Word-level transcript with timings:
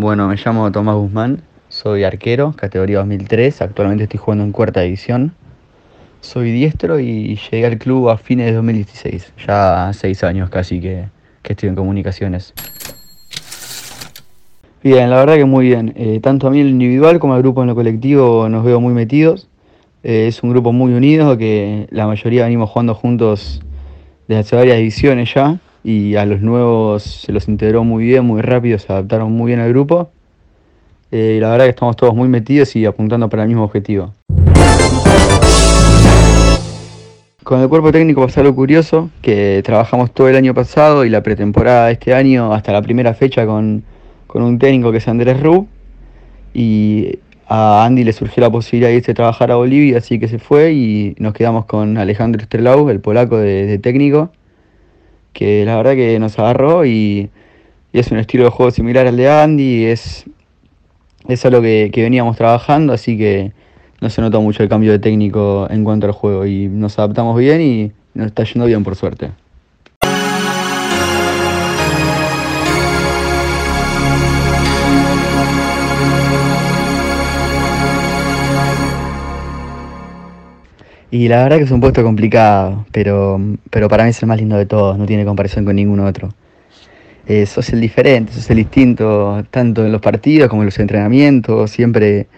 Bueno, 0.00 0.28
me 0.28 0.36
llamo 0.36 0.72
Tomás 0.72 0.96
Guzmán, 0.96 1.42
soy 1.68 2.04
arquero, 2.04 2.54
categoría 2.56 3.00
2003, 3.00 3.60
actualmente 3.60 4.04
estoy 4.04 4.18
jugando 4.18 4.44
en 4.44 4.50
cuarta 4.50 4.80
división. 4.80 5.34
Soy 6.22 6.52
diestro 6.52 6.98
y 6.98 7.36
llegué 7.36 7.66
al 7.66 7.76
club 7.76 8.08
a 8.08 8.16
fines 8.16 8.46
de 8.46 8.52
2016, 8.54 9.34
ya 9.46 9.90
seis 9.92 10.24
años 10.24 10.48
casi 10.48 10.80
que, 10.80 11.04
que 11.42 11.52
estoy 11.52 11.68
en 11.68 11.74
comunicaciones. 11.74 12.54
Bien, 14.82 15.10
la 15.10 15.16
verdad 15.16 15.34
que 15.34 15.44
muy 15.44 15.66
bien. 15.66 15.92
Eh, 15.94 16.18
tanto 16.22 16.46
a 16.46 16.50
mí 16.50 16.60
en 16.60 16.68
el 16.68 16.72
individual 16.72 17.18
como 17.18 17.34
al 17.34 17.42
grupo 17.42 17.60
en 17.60 17.68
lo 17.68 17.74
colectivo 17.74 18.48
nos 18.48 18.64
veo 18.64 18.80
muy 18.80 18.94
metidos. 18.94 19.48
Eh, 20.02 20.28
es 20.28 20.42
un 20.42 20.48
grupo 20.48 20.72
muy 20.72 20.94
unido 20.94 21.36
que 21.36 21.88
la 21.90 22.06
mayoría 22.06 22.44
venimos 22.44 22.70
jugando 22.70 22.94
juntos 22.94 23.60
desde 24.28 24.40
hace 24.40 24.56
varias 24.56 24.78
ediciones 24.78 25.34
ya 25.34 25.58
y 25.82 26.16
a 26.16 26.26
los 26.26 26.40
nuevos 26.40 27.02
se 27.02 27.32
los 27.32 27.48
integró 27.48 27.84
muy 27.84 28.04
bien, 28.04 28.24
muy 28.24 28.42
rápido, 28.42 28.78
se 28.78 28.92
adaptaron 28.92 29.32
muy 29.32 29.48
bien 29.48 29.60
al 29.60 29.70
grupo. 29.70 30.10
Eh, 31.10 31.34
y 31.38 31.40
la 31.40 31.50
verdad 31.50 31.64
que 31.64 31.70
estamos 31.70 31.96
todos 31.96 32.14
muy 32.14 32.28
metidos 32.28 32.76
y 32.76 32.84
apuntando 32.84 33.28
para 33.28 33.42
el 33.42 33.48
mismo 33.48 33.64
objetivo. 33.64 34.12
Con 37.42 37.60
el 37.60 37.68
cuerpo 37.68 37.90
técnico 37.90 38.24
pasó 38.24 38.40
algo 38.40 38.54
curioso, 38.54 39.10
que 39.22 39.62
trabajamos 39.64 40.12
todo 40.12 40.28
el 40.28 40.36
año 40.36 40.54
pasado 40.54 41.04
y 41.04 41.10
la 41.10 41.22
pretemporada 41.22 41.86
de 41.86 41.94
este 41.94 42.14
año 42.14 42.52
hasta 42.52 42.70
la 42.70 42.82
primera 42.82 43.14
fecha 43.14 43.46
con, 43.46 43.82
con 44.26 44.42
un 44.42 44.58
técnico 44.58 44.92
que 44.92 44.98
es 44.98 45.08
Andrés 45.08 45.40
Rub. 45.40 45.66
Y 46.52 47.18
a 47.48 47.84
Andy 47.84 48.04
le 48.04 48.12
surgió 48.12 48.42
la 48.42 48.50
posibilidad 48.50 48.90
de 48.90 48.96
irse 48.96 49.12
a 49.12 49.14
trabajar 49.14 49.50
a 49.50 49.56
Bolivia, 49.56 49.98
así 49.98 50.20
que 50.20 50.28
se 50.28 50.38
fue 50.38 50.72
y 50.72 51.16
nos 51.18 51.32
quedamos 51.32 51.64
con 51.64 51.96
Alejandro 51.96 52.44
Strelau, 52.44 52.88
el 52.90 53.00
polaco 53.00 53.38
de 53.38 53.78
técnico 53.78 54.30
que 55.32 55.64
la 55.64 55.76
verdad 55.76 55.94
que 55.94 56.18
nos 56.18 56.38
agarró 56.38 56.84
y, 56.84 57.30
es 57.92 58.12
un 58.12 58.18
estilo 58.18 58.44
de 58.44 58.50
juego 58.50 58.70
similar 58.70 59.06
al 59.08 59.16
de 59.16 59.28
Andy, 59.28 59.86
es, 59.86 60.24
es 61.26 61.44
algo 61.44 61.60
que, 61.60 61.90
que 61.92 62.02
veníamos 62.02 62.36
trabajando, 62.36 62.92
así 62.92 63.18
que 63.18 63.52
no 64.00 64.08
se 64.10 64.20
notó 64.22 64.40
mucho 64.40 64.62
el 64.62 64.68
cambio 64.68 64.92
de 64.92 65.00
técnico 65.00 65.66
en 65.70 65.82
cuanto 65.82 66.06
al 66.06 66.12
juego 66.12 66.46
y 66.46 66.68
nos 66.68 66.98
adaptamos 66.98 67.36
bien 67.36 67.60
y 67.60 67.92
nos 68.14 68.28
está 68.28 68.44
yendo 68.44 68.66
bien 68.66 68.84
por 68.84 68.94
suerte. 68.94 69.30
Y 81.10 81.26
la 81.26 81.42
verdad 81.42 81.58
que 81.58 81.64
es 81.64 81.70
un 81.72 81.80
puesto 81.80 82.04
complicado, 82.04 82.86
pero, 82.92 83.40
pero 83.70 83.88
para 83.88 84.04
mí 84.04 84.10
es 84.10 84.22
el 84.22 84.28
más 84.28 84.38
lindo 84.38 84.56
de 84.56 84.66
todos, 84.66 84.96
no 84.96 85.06
tiene 85.06 85.24
comparación 85.24 85.64
con 85.64 85.74
ningún 85.74 85.98
otro. 85.98 86.32
Eh, 87.26 87.46
sos 87.46 87.68
el 87.70 87.80
diferente, 87.80 88.32
sos 88.32 88.48
el 88.50 88.58
distinto, 88.58 89.44
tanto 89.50 89.84
en 89.84 89.90
los 89.92 90.00
partidos 90.00 90.48
como 90.48 90.62
en 90.62 90.66
los 90.66 90.78
entrenamientos, 90.78 91.72
siempre 91.72 92.28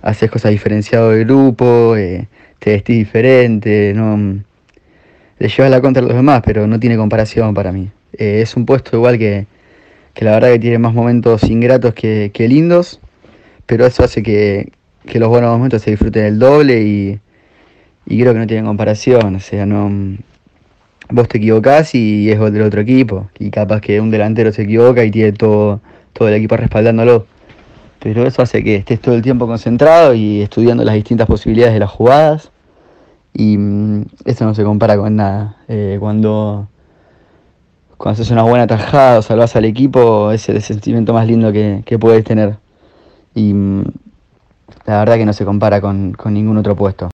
haces 0.00 0.30
cosas 0.30 0.50
diferenciadas 0.50 1.12
del 1.12 1.26
grupo, 1.26 1.94
eh, 1.96 2.26
te 2.58 2.70
vestís 2.72 2.96
diferente, 2.96 3.92
no 3.94 4.42
le 5.38 5.48
llevas 5.48 5.70
la 5.70 5.80
contra 5.80 6.02
a 6.02 6.06
los 6.06 6.14
demás, 6.14 6.42
pero 6.44 6.66
no 6.66 6.80
tiene 6.80 6.96
comparación 6.96 7.52
para 7.52 7.70
mí. 7.70 7.90
Eh, 8.14 8.40
es 8.42 8.56
un 8.56 8.64
puesto 8.64 8.96
igual 8.96 9.18
que, 9.18 9.46
que, 10.14 10.24
la 10.24 10.32
verdad 10.32 10.52
que 10.52 10.58
tiene 10.58 10.78
más 10.78 10.94
momentos 10.94 11.42
ingratos 11.44 11.92
que, 11.94 12.30
que 12.32 12.48
lindos, 12.48 12.98
pero 13.66 13.84
eso 13.84 14.04
hace 14.04 14.22
que, 14.22 14.72
que 15.06 15.18
los 15.18 15.28
buenos 15.28 15.50
momentos 15.50 15.82
se 15.82 15.90
disfruten 15.90 16.24
el 16.24 16.38
doble 16.38 16.82
y 16.82 17.20
y 18.06 18.20
creo 18.20 18.32
que 18.32 18.38
no 18.38 18.46
tienen 18.46 18.66
comparación, 18.66 19.36
o 19.36 19.40
sea, 19.40 19.66
no 19.66 19.90
vos 21.12 21.28
te 21.28 21.38
equivocás 21.38 21.94
y 21.94 22.30
es 22.30 22.40
del 22.40 22.62
otro 22.62 22.80
equipo, 22.80 23.28
y 23.38 23.50
capaz 23.50 23.80
que 23.80 24.00
un 24.00 24.10
delantero 24.10 24.52
se 24.52 24.62
equivoca 24.62 25.04
y 25.04 25.10
tiene 25.10 25.32
todo, 25.32 25.80
todo 26.12 26.28
el 26.28 26.34
equipo 26.34 26.56
respaldándolo. 26.56 27.26
Pero 28.00 28.26
eso 28.26 28.42
hace 28.42 28.64
que 28.64 28.76
estés 28.76 29.00
todo 29.00 29.14
el 29.14 29.22
tiempo 29.22 29.46
concentrado 29.46 30.12
y 30.14 30.42
estudiando 30.42 30.84
las 30.84 30.94
distintas 30.94 31.28
posibilidades 31.28 31.74
de 31.74 31.80
las 31.80 31.90
jugadas. 31.90 32.50
Y 33.32 33.56
mm, 33.56 34.06
eso 34.24 34.44
no 34.44 34.54
se 34.54 34.64
compara 34.64 34.96
con 34.96 35.14
nada. 35.14 35.58
Eh, 35.68 35.98
cuando, 36.00 36.68
cuando 37.96 38.20
haces 38.20 38.32
una 38.32 38.42
buena 38.42 38.66
tajada 38.66 39.20
o 39.20 39.22
salvas 39.22 39.54
al 39.54 39.66
equipo, 39.66 40.32
es 40.32 40.48
el 40.48 40.60
sentimiento 40.62 41.12
más 41.12 41.28
lindo 41.28 41.52
que, 41.52 41.82
que 41.86 41.96
puedes 41.96 42.24
tener. 42.24 42.56
Y 43.36 43.54
mm, 43.54 43.84
la 44.86 44.98
verdad 44.98 45.16
que 45.16 45.26
no 45.26 45.32
se 45.32 45.44
compara 45.44 45.80
con, 45.80 46.12
con 46.12 46.34
ningún 46.34 46.56
otro 46.56 46.74
puesto. 46.74 47.08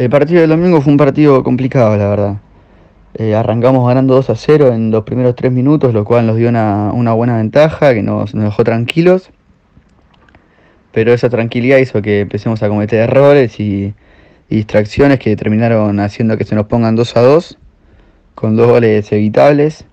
El 0.00 0.08
partido 0.08 0.40
del 0.40 0.48
domingo 0.48 0.80
fue 0.80 0.92
un 0.92 0.96
partido 0.96 1.44
complicado, 1.44 1.94
la 1.94 2.08
verdad. 2.08 2.36
Eh, 3.12 3.34
arrancamos 3.34 3.86
ganando 3.86 4.14
2 4.14 4.30
a 4.30 4.34
0 4.34 4.72
en 4.72 4.90
los 4.90 5.04
primeros 5.04 5.34
3 5.34 5.52
minutos, 5.52 5.92
lo 5.92 6.06
cual 6.06 6.26
nos 6.26 6.38
dio 6.38 6.48
una, 6.48 7.12
buena 7.12 7.36
ventaja 7.36 7.92
que 7.92 8.02
nos, 8.02 8.32
dejó 8.32 8.64
tranquilos. 8.64 9.30
Pero 10.92 11.12
esa 11.12 11.28
tranquilidad 11.28 11.76
hizo 11.76 12.00
que 12.00 12.20
empecemos 12.20 12.62
a 12.62 12.70
cometer 12.70 13.00
errores 13.00 13.60
y, 13.60 13.92
distracciones 14.48 15.18
que 15.18 15.36
terminaron 15.36 16.00
haciendo 16.00 16.38
que 16.38 16.44
se 16.44 16.54
nos 16.54 16.64
pongan 16.64 16.96
2 16.96 17.16
a 17.18 17.20
2, 17.20 17.58
con 18.34 18.56
dos 18.56 18.68
goles 18.68 19.12
evitables. 19.12 19.84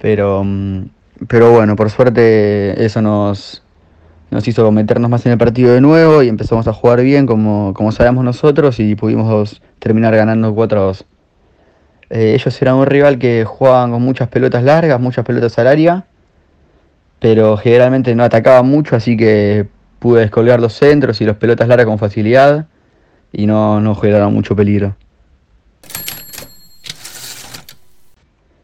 Pero, 0.00 0.44
mm, 0.44 0.90
pero 1.28 1.50
bueno, 1.50 1.76
por 1.76 1.88
suerte 1.88 2.84
eso 2.84 3.00
nos, 3.00 3.62
nos 4.32 4.48
hizo 4.48 4.72
meternos 4.72 5.10
más 5.10 5.26
en 5.26 5.32
el 5.32 5.38
partido 5.38 5.74
de 5.74 5.82
nuevo 5.82 6.22
y 6.22 6.28
empezamos 6.28 6.66
a 6.66 6.72
jugar 6.72 7.02
bien 7.02 7.26
como, 7.26 7.74
como 7.74 7.92
sabíamos 7.92 8.24
nosotros 8.24 8.80
y 8.80 8.94
pudimos 8.94 9.60
terminar 9.78 10.16
ganando 10.16 10.54
4 10.54 10.80
a 10.80 10.84
2. 10.84 11.04
Eh, 12.08 12.34
ellos 12.34 12.62
eran 12.62 12.76
un 12.76 12.86
rival 12.86 13.18
que 13.18 13.44
jugaban 13.44 13.90
con 13.90 14.00
muchas 14.02 14.28
pelotas 14.28 14.62
largas, 14.64 14.98
muchas 14.98 15.26
pelotas 15.26 15.58
al 15.58 15.66
área, 15.66 16.06
pero 17.20 17.58
generalmente 17.58 18.14
no 18.14 18.24
atacaban 18.24 18.66
mucho, 18.66 18.96
así 18.96 19.18
que 19.18 19.68
pude 19.98 20.22
descolgar 20.22 20.60
los 20.60 20.72
centros 20.72 21.20
y 21.20 21.26
las 21.26 21.36
pelotas 21.36 21.68
largas 21.68 21.86
con 21.86 21.98
facilidad 21.98 22.66
y 23.32 23.46
no, 23.46 23.82
no 23.82 23.94
generaron 23.94 24.32
mucho 24.32 24.56
peligro. 24.56 24.96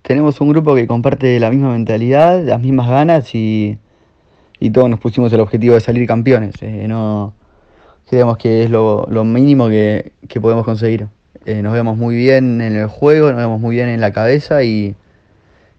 Tenemos 0.00 0.40
un 0.40 0.48
grupo 0.48 0.74
que 0.74 0.86
comparte 0.86 1.38
la 1.38 1.50
misma 1.50 1.72
mentalidad, 1.72 2.42
las 2.42 2.60
mismas 2.60 2.88
ganas 2.88 3.34
y 3.34 3.78
y 4.60 4.70
todos 4.70 4.88
nos 4.90 5.00
pusimos 5.00 5.32
el 5.32 5.40
objetivo 5.40 5.74
de 5.74 5.80
salir 5.80 6.06
campeones. 6.06 6.54
Eh, 6.60 6.86
no 6.86 7.34
creemos 8.08 8.36
que 8.36 8.64
es 8.64 8.70
lo, 8.70 9.06
mínimo 9.24 9.68
que, 9.68 10.12
podemos 10.40 10.64
conseguir. 10.64 11.08
Eh, 11.46 11.62
nos 11.62 11.72
vemos 11.72 11.96
muy 11.96 12.14
bien 12.14 12.60
en 12.60 12.76
el 12.76 12.86
juego, 12.86 13.30
nos 13.30 13.38
vemos 13.38 13.58
muy 13.58 13.74
bien 13.76 13.88
en 13.88 14.00
la 14.00 14.12
cabeza 14.12 14.62
y, 14.62 14.94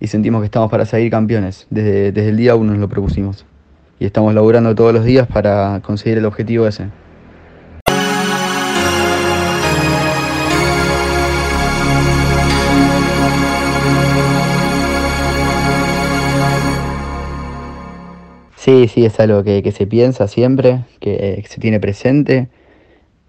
sentimos 0.00 0.40
que 0.40 0.46
estamos 0.46 0.70
para 0.70 0.86
salir 0.86 1.10
campeones. 1.10 1.66
Desde, 1.70 2.12
desde 2.12 2.28
el 2.28 2.36
día 2.36 2.54
uno 2.54 2.70
nos 2.72 2.80
lo 2.80 2.88
propusimos. 2.88 3.44
Y 3.98 4.06
estamos 4.06 4.32
laburando 4.32 4.72
todos 4.76 4.94
los 4.94 5.04
días 5.04 5.26
para 5.26 5.80
conseguir 5.82 6.18
el 6.18 6.24
objetivo 6.24 6.68
ese. 6.68 6.86
Sí, 18.58 18.88
sí, 18.88 19.04
es 19.06 19.20
algo 19.20 19.44
que, 19.44 19.70
se 19.70 19.86
piensa 19.86 20.26
siempre, 20.26 20.80
que, 20.98 21.44
se 21.48 21.60
tiene 21.60 21.78
presente 21.78 22.48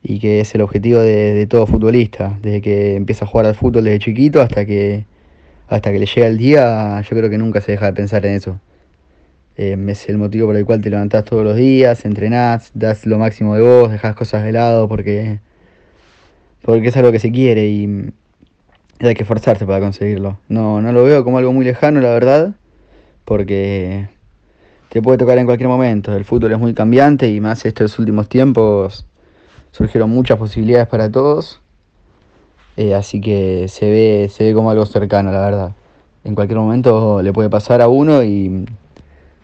y 0.04 0.20
que 0.20 0.42
es 0.42 0.56
el 0.56 0.62
objetivo 0.62 1.02
de, 1.02 1.46
todo 1.48 1.68
futbolista, 1.68 2.40
desde 2.42 2.62
que 2.62 2.96
empieza 2.96 3.26
a 3.26 3.28
jugar 3.28 3.46
al 3.46 3.56
fútbol 3.56 3.84
desde 3.84 4.00
chiquito 4.00 4.42
hasta 4.42 4.66
que, 4.66 5.06
hasta 5.68 5.92
que 5.92 6.00
le 6.00 6.08
llega 6.08 6.28
el 6.28 6.38
día, 6.40 7.02
yo 7.02 7.16
creo 7.16 7.30
que 7.30 7.38
nunca 7.38 7.62
se 7.62 7.74
deja 7.74 7.88
de 7.88 7.94
pensar 7.94 8.26
en 8.26 8.34
eso. 8.36 8.60
Eh, 9.58 9.78
es 9.90 10.10
el 10.10 10.18
motivo 10.18 10.48
por 10.48 10.58
el 10.58 10.66
cual 10.66 10.82
te 10.82 10.90
levantás 10.90 11.26
todos 11.26 11.44
los 11.44 11.56
días, 11.56 12.06
entrenás, 12.06 12.72
das 12.74 13.06
lo 13.06 13.20
máximo 13.20 13.56
de 13.56 13.62
vos, 13.62 13.92
dejás 13.92 14.16
cosas 14.16 14.44
de 14.44 14.52
lado 14.52 14.88
porque, 14.90 15.42
porque 16.64 16.88
es 16.88 16.98
algo 16.98 17.12
que 17.12 17.20
se 17.20 17.32
quiere 17.32 17.68
y 17.68 18.12
hay 19.00 19.14
que 19.14 19.24
esforzarse 19.24 19.68
para 19.68 19.80
conseguirlo. 19.80 20.40
No, 20.50 20.82
no 20.82 20.92
lo 20.92 21.04
veo 21.04 21.24
como 21.24 21.38
algo 21.38 21.54
muy 21.54 21.66
lejano, 21.66 22.02
la 22.02 22.10
verdad, 22.10 22.56
porque 23.26 24.10
te 24.90 25.02
puede 25.02 25.18
tocar 25.18 25.38
en 25.38 25.46
cualquier 25.46 25.70
momento. 25.70 26.16
El 26.16 26.26
fútbol 26.26 26.52
es 26.52 26.60
muy 26.60 26.74
cambiante 26.74 27.30
y 27.30 27.40
más 27.40 27.66
estos 27.66 27.98
últimos 28.00 28.28
tiempos 28.28 29.06
surgieron 29.72 30.10
muchas 30.10 30.38
posibilidades 30.38 30.88
para 30.88 31.12
todos. 31.12 31.62
Eh, 32.76 32.96
así 32.96 33.22
que 33.22 33.68
se 33.68 33.90
ve, 33.90 34.30
se 34.32 34.46
ve 34.46 34.54
como 34.54 34.72
algo 34.72 34.86
cercano, 34.86 35.32
la 35.32 35.42
verdad. 35.42 35.72
En 36.24 36.36
cualquier 36.36 36.60
momento 36.60 37.22
le 37.22 37.32
puede 37.32 37.50
pasar 37.50 37.82
a 37.82 37.88
uno 37.88 38.24
y, 38.24 38.66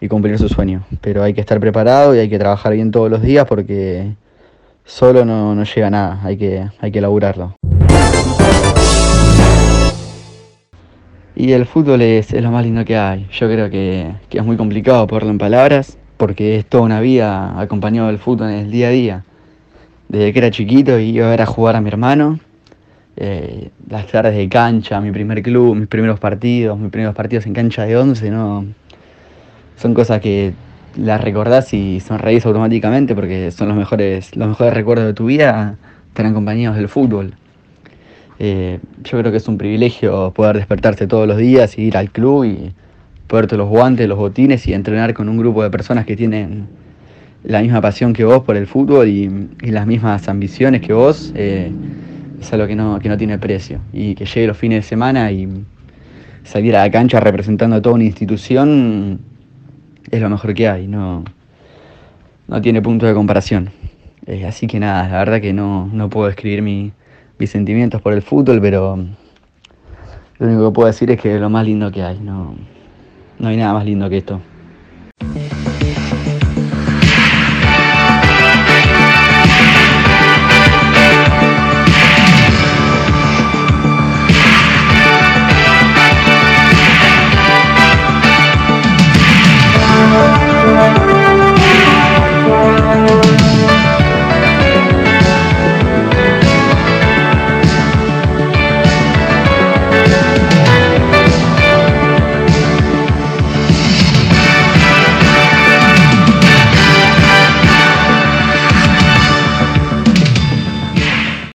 cumplir 0.08 0.38
su 0.38 0.48
sueño. 0.48 0.84
Pero 1.00 1.24
hay 1.24 1.34
que 1.34 1.40
estar 1.40 1.58
preparado 1.58 2.14
y 2.14 2.20
hay 2.20 2.28
que 2.28 2.38
trabajar 2.38 2.72
bien 2.74 2.92
todos 2.92 3.10
los 3.10 3.22
días 3.22 3.44
porque 3.48 4.14
solo 4.84 5.24
no, 5.24 5.56
no 5.56 5.64
llega 5.64 5.88
a 5.88 5.90
nada, 5.90 6.20
hay 6.22 6.36
que, 6.36 6.64
hay 6.80 6.92
que 6.92 7.00
laburarlo. 7.00 7.56
Y 11.36 11.52
el 11.52 11.66
fútbol 11.66 12.00
es, 12.00 12.32
lo 12.32 12.50
más 12.50 12.64
lindo 12.64 12.82
que 12.86 12.96
hay. 12.96 13.26
Yo 13.30 13.46
creo 13.46 13.68
que, 13.68 14.10
es 14.30 14.44
muy 14.44 14.56
complicado 14.56 15.06
ponerlo 15.06 15.30
en 15.30 15.38
palabras 15.38 15.98
porque 16.16 16.56
es 16.56 16.64
toda 16.64 16.84
una 16.84 17.00
vida 17.00 17.60
acompañado 17.60 18.06
del 18.06 18.16
fútbol 18.18 18.48
en 18.48 18.54
el 18.54 18.70
día 18.70 18.88
a 18.88 18.90
día. 18.90 19.24
desde 20.08 20.32
que 20.32 20.38
era 20.38 20.50
chiquito 20.50 20.98
iba 20.98 21.26
a 21.26 21.30
ver 21.30 21.42
a 21.42 21.46
jugar 21.46 21.76
a 21.76 21.82
mi 21.82 21.88
hermano. 21.88 22.40
Eh, 23.18 23.70
las 23.88 24.06
tardes 24.06 24.34
de 24.34 24.48
cancha, 24.48 24.98
mi 25.02 25.10
primer 25.10 25.42
club, 25.42 25.76
mis 25.76 25.88
primeros 25.88 26.18
partidos, 26.18 26.78
mis 26.78 26.90
primeros 26.90 27.14
partidos 27.14 27.44
en 27.46 27.52
cancha 27.52 27.84
de 27.84 27.96
once, 27.98 28.30
no. 28.30 28.64
Son 29.76 29.92
cosas 29.92 30.22
que 30.22 30.54
las 30.96 31.20
recordás 31.20 31.74
y 31.74 32.00
sonreís 32.00 32.46
automáticamente 32.46 33.14
porque 33.14 33.50
son 33.50 33.68
los 33.68 33.76
mejores, 33.76 34.34
los 34.36 34.48
mejores 34.48 34.72
recuerdos 34.72 35.06
de 35.06 35.12
tu 35.12 35.26
vida, 35.26 35.76
estar 36.08 36.24
acompañados 36.24 36.78
del 36.78 36.88
fútbol. 36.88 37.34
Eh, 38.38 38.80
yo 39.02 39.18
creo 39.18 39.30
que 39.30 39.38
es 39.38 39.48
un 39.48 39.58
privilegio 39.58 40.32
poder 40.32 40.56
despertarse 40.56 41.06
todos 41.06 41.26
los 41.26 41.38
días 41.38 41.78
y 41.78 41.82
ir 41.82 41.96
al 41.96 42.10
club 42.10 42.44
y 42.44 42.72
ponerte 43.26 43.56
los 43.56 43.68
guantes, 43.68 44.08
los 44.08 44.18
botines 44.18 44.66
y 44.66 44.74
entrenar 44.74 45.14
con 45.14 45.28
un 45.28 45.38
grupo 45.38 45.62
de 45.62 45.70
personas 45.70 46.04
que 46.06 46.16
tienen 46.16 46.66
la 47.44 47.62
misma 47.62 47.80
pasión 47.80 48.12
que 48.12 48.24
vos 48.24 48.42
por 48.42 48.56
el 48.56 48.66
fútbol 48.66 49.08
y, 49.08 49.48
las 49.62 49.86
mismas 49.86 50.28
ambiciones 50.28 50.80
que 50.80 50.92
vos. 50.92 51.32
Eh, 51.34 51.70
es 52.40 52.52
algo 52.52 52.66
que 52.66 52.76
no, 52.76 52.98
que 52.98 53.08
no 53.08 53.16
tiene 53.16 53.38
precio. 53.38 53.80
Y 53.92 54.14
que 54.14 54.26
llegue 54.26 54.46
los 54.46 54.56
fines 54.56 54.84
de 54.84 54.88
semana 54.88 55.32
y 55.32 55.48
salir 56.44 56.76
a 56.76 56.82
la 56.84 56.90
cancha 56.90 57.18
representando 57.20 57.76
a 57.76 57.82
toda 57.82 57.94
una 57.94 58.04
institución 58.04 59.20
es 60.10 60.20
lo 60.20 60.30
mejor 60.30 60.54
que 60.54 60.68
hay, 60.68 60.86
no, 60.86 61.24
no 62.46 62.60
tiene 62.60 62.82
punto 62.82 63.06
de 63.06 63.14
comparación. 63.14 63.70
Eh, 64.26 64.44
así 64.46 64.66
que 64.66 64.78
nada, 64.78 65.08
la 65.08 65.18
verdad 65.18 65.40
que 65.40 65.52
no, 65.52 65.88
no 65.92 66.08
puedo 66.08 66.28
escribir 66.28 66.62
mis 67.38 67.50
sentimientos 67.50 68.00
por 68.00 68.12
el 68.12 68.22
fútbol, 68.22 68.60
pero 68.60 68.96
lo 70.38 70.46
único 70.46 70.68
que 70.68 70.74
puedo 70.74 70.86
decir 70.86 71.10
es 71.10 71.20
que 71.20 71.34
es 71.34 71.40
lo 71.40 71.50
más 71.50 71.64
lindo 71.64 71.90
que 71.90 72.02
hay, 72.02 72.18
no, 72.18 72.54
no 73.38 73.48
hay 73.48 73.56
nada 73.56 73.74
más 73.74 73.84
lindo 73.84 74.08
que 74.08 74.18
esto. 74.18 74.40